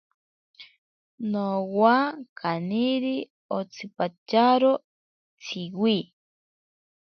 [1.31, 1.95] Nowa
[2.39, 3.15] kaniri
[3.57, 4.73] otsipatyaro
[5.43, 5.97] tsiwi.